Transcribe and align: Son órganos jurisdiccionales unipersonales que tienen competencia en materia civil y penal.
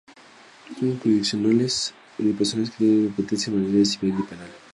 Son 0.67 0.77
órganos 0.79 0.95
jurisdiccionales 1.03 1.93
unipersonales 2.17 2.71
que 2.71 2.77
tienen 2.79 3.05
competencia 3.09 3.53
en 3.53 3.61
materia 3.61 3.85
civil 3.85 4.15
y 4.19 4.23
penal. 4.23 4.49